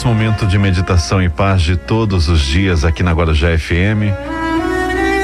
[0.00, 4.08] Nosso momento de meditação e paz de todos os dias aqui na Guarujá FM.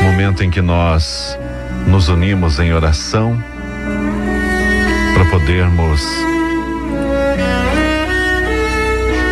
[0.03, 1.39] Momento em que nós
[1.87, 3.43] nos unimos em oração
[5.15, 6.07] para podermos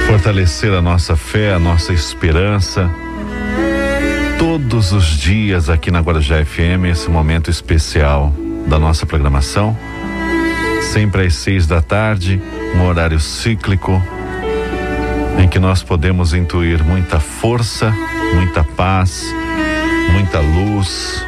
[0.06, 2.90] fortalecer a nossa fé, a nossa esperança.
[4.38, 8.32] Todos os dias aqui na Guarujá FM, esse momento especial
[8.66, 9.76] da nossa programação.
[10.80, 12.40] Sempre às seis da tarde,
[12.74, 14.02] um horário cíclico,
[15.38, 17.94] em que nós podemos intuir muita força,
[18.34, 19.24] muita paz,
[20.12, 21.24] muita luz,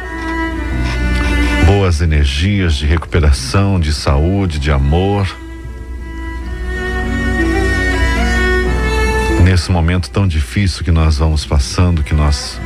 [1.65, 5.27] boas energias de recuperação, de saúde, de amor.
[9.43, 12.59] Nesse momento tão difícil que nós vamos passando, que nós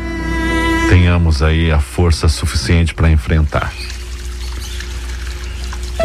[0.89, 3.71] tenhamos aí a força suficiente para enfrentar.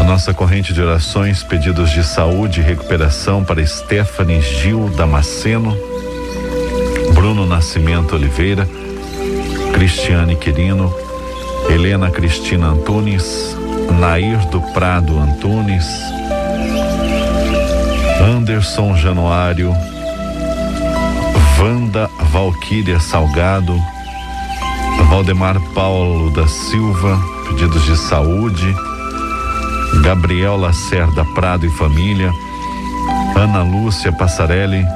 [0.07, 5.77] Nossa corrente de orações, pedidos de saúde e recuperação para Stephanie Gil Damasceno,
[7.13, 8.69] Bruno Nascimento Oliveira,
[9.75, 10.95] Cristiane Quirino,
[11.69, 13.57] Helena Cristina Antunes,
[13.99, 15.85] Nair do Prado Antunes,
[18.21, 19.75] Anderson Januário,
[21.59, 23.77] Wanda Valquíria Salgado,
[25.11, 28.73] Valdemar Paulo da Silva, pedidos de saúde,
[30.03, 32.33] Gabriel Lacerda Prado e família,
[33.35, 34.87] Ana Lúcia Passarelli,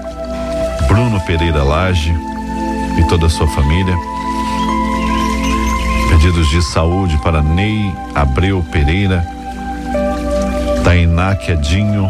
[0.88, 2.14] Bruno Pereira Lage
[2.98, 3.96] e toda a sua família.
[6.08, 9.24] Pedidos de saúde para Ney Abreu Pereira,
[10.84, 12.08] Tainá Quedinho,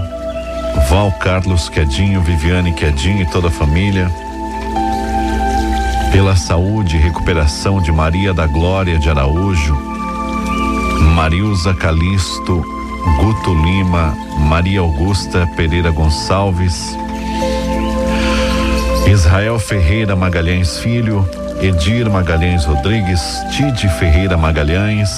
[0.89, 4.11] Val Carlos Quedinho, Viviane Quedinho e toda a família.
[6.13, 9.77] Pela saúde e recuperação de Maria da Glória de Araújo,
[11.15, 12.80] Marilza Calisto,
[13.19, 16.97] Guto Lima, Maria Augusta Pereira Gonçalves,
[19.07, 21.29] Israel Ferreira Magalhães Filho,
[21.63, 23.21] Edir Magalhães Rodrigues,
[23.53, 25.11] Tide Ferreira Magalhães,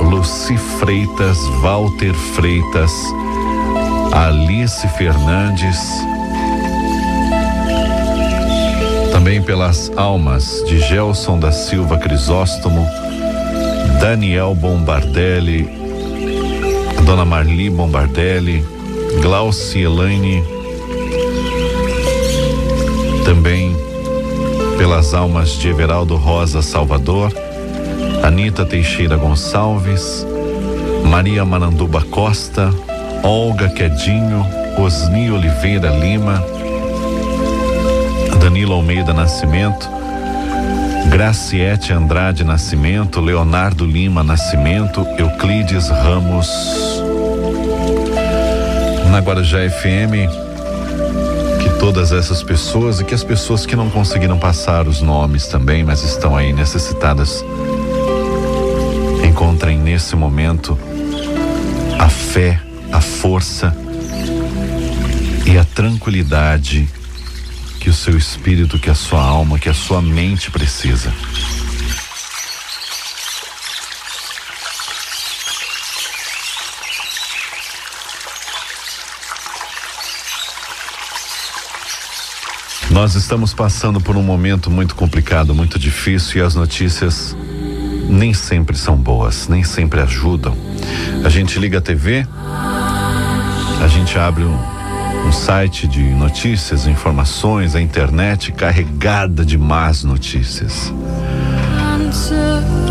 [0.00, 2.92] Luci Freitas, Walter Freitas,
[4.12, 5.78] Alice Fernandes,
[9.12, 12.86] também pelas almas de Gelson da Silva Crisóstomo,
[14.00, 15.79] Daniel Bombardelli,
[17.10, 18.64] Dona Marli Bombardelli,
[19.20, 20.44] Glauci Elaine,
[23.24, 23.76] também
[24.78, 27.32] pelas almas de Everaldo Rosa Salvador,
[28.22, 30.24] Anita Teixeira Gonçalves,
[31.04, 32.72] Maria Mananduba Costa,
[33.24, 34.46] Olga Quedinho,
[34.78, 36.40] Osni Oliveira Lima,
[38.40, 39.90] Danilo Almeida Nascimento,
[41.10, 46.99] Graciete Andrade Nascimento, Leonardo Lima Nascimento, Euclides Ramos.
[49.10, 50.30] Na Guarujá FM,
[51.60, 55.82] que todas essas pessoas e que as pessoas que não conseguiram passar os nomes também,
[55.82, 57.44] mas estão aí necessitadas,
[59.28, 60.78] encontrem nesse momento
[61.98, 62.60] a fé,
[62.92, 63.76] a força
[65.44, 66.88] e a tranquilidade
[67.80, 71.12] que o seu espírito, que a sua alma, que a sua mente precisa.
[82.90, 87.36] Nós estamos passando por um momento muito complicado, muito difícil e as notícias
[88.08, 90.56] nem sempre são boas, nem sempre ajudam.
[91.24, 92.26] A gente liga a TV,
[93.80, 94.58] a gente abre um,
[95.26, 100.92] um site de notícias, informações, a internet carregada de más notícias.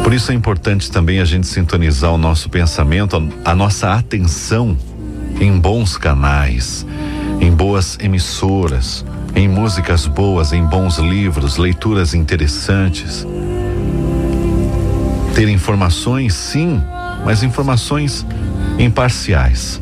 [0.02, 4.78] Por isso é importante também a gente sintonizar o nosso pensamento, a, a nossa atenção
[5.42, 6.86] em bons canais,
[7.42, 9.06] em boas emissoras,
[9.40, 13.26] em músicas boas, em bons livros, leituras interessantes.
[15.34, 16.84] Ter informações, sim,
[17.24, 18.26] mas informações
[18.78, 19.80] imparciais.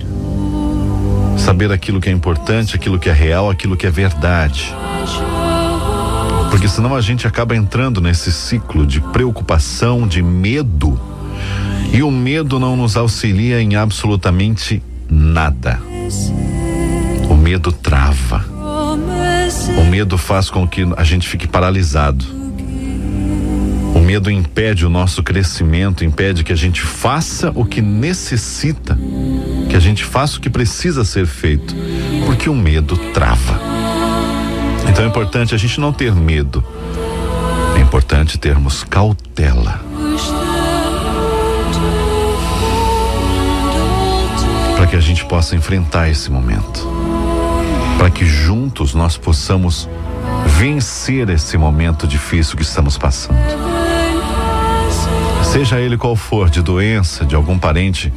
[1.40, 4.76] Saber aquilo que é importante, aquilo que é real, aquilo que é verdade.
[6.52, 11.02] Porque senão a gente acaba entrando nesse ciclo de preocupação, de medo.
[11.92, 15.82] E o medo não nos auxilia em absolutamente nada.
[17.28, 18.57] O medo trava.
[19.78, 22.26] O medo faz com que a gente fique paralisado.
[23.96, 28.98] O medo impede o nosso crescimento, impede que a gente faça o que necessita,
[29.70, 31.76] que a gente faça o que precisa ser feito,
[32.26, 33.60] porque o medo trava.
[34.90, 36.64] Então é importante a gente não ter medo,
[37.78, 39.82] é importante termos cautela.
[44.76, 46.97] Para que a gente possa enfrentar esse momento.
[47.98, 49.90] Para que juntos nós possamos
[50.46, 53.38] vencer esse momento difícil que estamos passando.
[55.44, 58.14] Seja ele qual for, de doença, de algum parente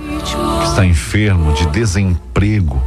[0.61, 2.81] que está enfermo, de desemprego.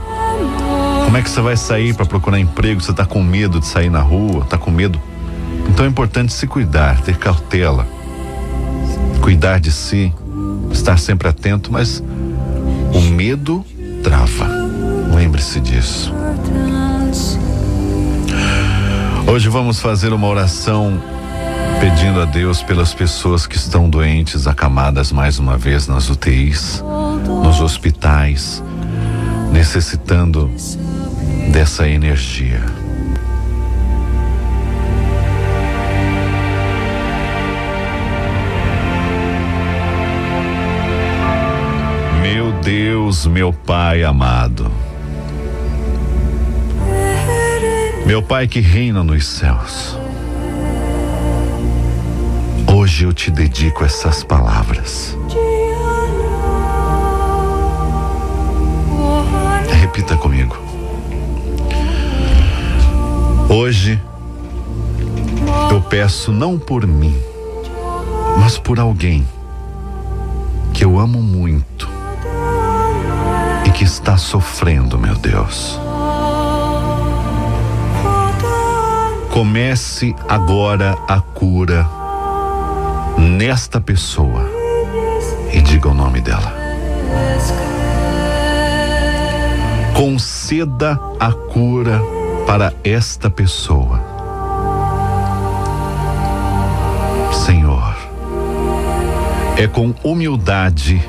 [1.06, 2.81] Como é que você vai sair para procurar emprego?
[2.81, 5.01] Você está com medo de sair na rua, está com medo?
[5.69, 7.88] Então é importante se cuidar, ter cautela,
[9.22, 10.13] cuidar de si,
[10.72, 12.04] estar sempre atento, mas
[12.94, 13.66] o medo
[14.04, 14.48] trava.
[15.16, 16.13] Lembre-se disso.
[19.33, 21.01] Hoje vamos fazer uma oração
[21.80, 26.83] pedindo a Deus pelas pessoas que estão doentes, acamadas mais uma vez nas UTIs,
[27.44, 28.63] nos hospitais,
[29.51, 30.51] necessitando
[31.51, 32.62] dessa energia.
[42.21, 44.82] Meu Deus, meu Pai amado.
[48.06, 49.98] Meu Pai que reina nos céus.
[52.76, 55.18] Hoje eu te dedico essas palavras.
[59.80, 60.58] Repita comigo.
[63.48, 64.02] Hoje
[65.72, 67.16] eu peço não por mim,
[68.38, 69.26] mas por alguém
[70.74, 71.88] que eu amo muito
[73.66, 75.82] e que está sofrendo, meu Deus.
[79.33, 81.89] Comece agora a cura
[83.18, 84.47] nesta pessoa
[85.51, 86.53] e diga o nome dela.
[89.95, 92.00] Conceda a cura
[92.45, 94.00] para esta pessoa.
[97.33, 97.97] Senhor,
[99.57, 101.01] é com humildade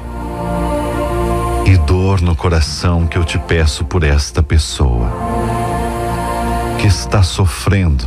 [1.67, 5.24] e dor no coração que eu te peço por esta pessoa
[6.85, 8.05] que está sofrendo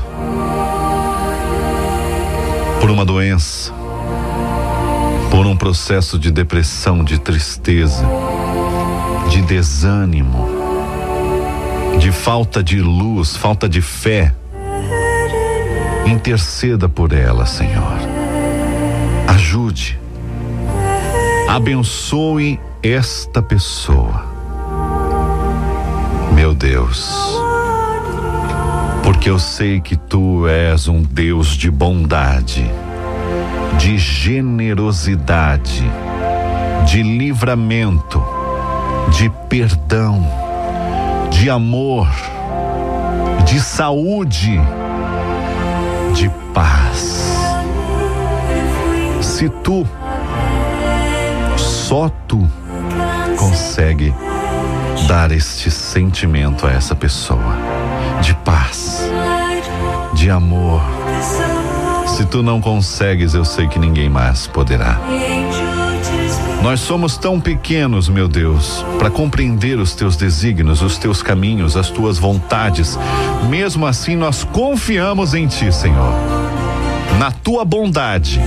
[2.79, 3.73] por uma doença,
[5.31, 8.05] por um processo de depressão, de tristeza,
[9.31, 10.47] de desânimo,
[11.97, 14.31] de falta de luz, falta de fé.
[16.05, 17.97] Interceda por ela, Senhor.
[19.27, 19.99] Ajude.
[21.49, 24.23] Abençoe esta pessoa.
[26.31, 27.46] Meu Deus
[29.07, 32.69] porque eu sei que tu és um Deus de bondade,
[33.79, 35.81] de generosidade,
[36.85, 38.21] de livramento,
[39.17, 40.29] de perdão,
[41.31, 42.09] de amor,
[43.45, 44.59] de saúde,
[46.13, 47.33] de paz.
[49.21, 49.87] Se tu,
[51.55, 52.45] só tu,
[53.39, 54.13] consegue
[55.07, 57.76] dar este sentimento a essa pessoa
[58.67, 59.09] paz,
[60.13, 60.81] de amor.
[62.07, 64.99] Se tu não consegues, eu sei que ninguém mais poderá.
[66.61, 71.89] Nós somos tão pequenos, meu Deus, para compreender os teus desígnios, os teus caminhos, as
[71.89, 72.97] tuas vontades.
[73.49, 76.13] Mesmo assim, nós confiamos em ti, Senhor.
[77.19, 78.41] Na tua bondade,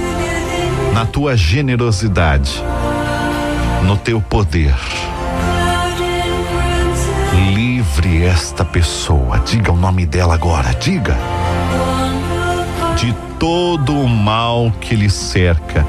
[0.93, 2.63] na tua generosidade,
[3.85, 4.75] no teu poder
[8.23, 9.39] esta pessoa.
[9.41, 11.17] Diga o nome dela agora, diga.
[12.97, 15.87] De todo o mal que lhe cerca,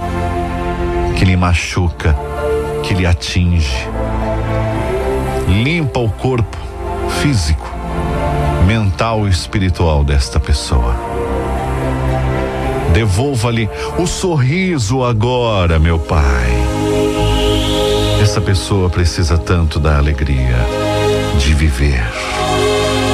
[1.18, 2.16] que lhe machuca,
[2.84, 3.88] que lhe atinge.
[5.48, 6.58] Limpa o corpo
[7.22, 7.70] físico,
[8.66, 10.96] mental e espiritual desta pessoa.
[12.94, 16.52] Devolva-lhe o sorriso agora, meu Pai.
[18.22, 20.81] Essa pessoa precisa tanto da alegria
[21.38, 22.04] de viver,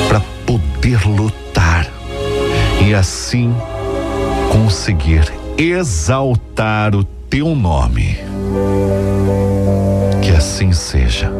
[0.07, 1.87] para poder lutar
[2.85, 3.53] e assim
[4.51, 8.17] conseguir exaltar o teu nome.
[10.21, 11.31] Que assim seja.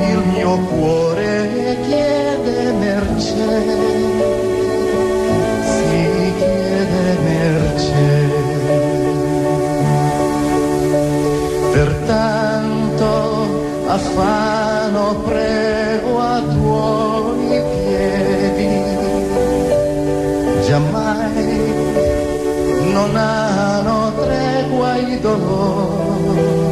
[0.00, 1.01] Il mio cuore.
[23.06, 26.71] non hanno tregua i dolori.